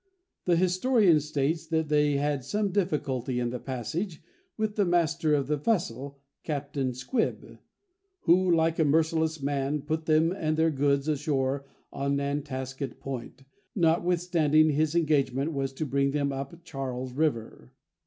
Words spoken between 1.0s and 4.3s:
states that they had some difficulty in the passage